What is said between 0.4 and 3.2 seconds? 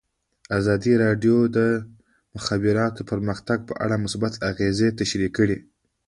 ازادي راډیو د د مخابراتو